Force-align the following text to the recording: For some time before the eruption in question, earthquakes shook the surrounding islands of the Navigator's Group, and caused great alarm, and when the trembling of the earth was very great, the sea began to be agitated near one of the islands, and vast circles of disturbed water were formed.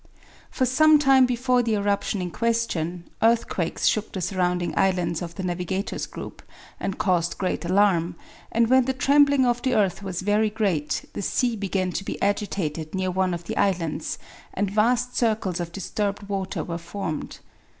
For 0.49 0.65
some 0.65 0.97
time 0.97 1.27
before 1.27 1.61
the 1.61 1.75
eruption 1.75 2.23
in 2.23 2.31
question, 2.31 3.03
earthquakes 3.21 3.85
shook 3.85 4.11
the 4.11 4.19
surrounding 4.19 4.75
islands 4.75 5.21
of 5.21 5.35
the 5.35 5.43
Navigator's 5.43 6.07
Group, 6.07 6.41
and 6.79 6.97
caused 6.97 7.37
great 7.37 7.65
alarm, 7.65 8.15
and 8.51 8.67
when 8.67 8.85
the 8.85 8.93
trembling 8.93 9.45
of 9.45 9.61
the 9.61 9.75
earth 9.75 10.01
was 10.01 10.21
very 10.23 10.49
great, 10.49 11.05
the 11.13 11.21
sea 11.21 11.55
began 11.55 11.91
to 11.91 12.03
be 12.03 12.19
agitated 12.19 12.95
near 12.95 13.11
one 13.11 13.31
of 13.35 13.43
the 13.43 13.55
islands, 13.57 14.17
and 14.55 14.71
vast 14.71 15.15
circles 15.15 15.59
of 15.59 15.71
disturbed 15.71 16.23
water 16.23 16.63
were 16.63 16.79
formed. 16.79 17.37